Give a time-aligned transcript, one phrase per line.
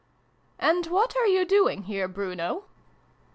[0.59, 2.65] "And what are you doing here, Bruno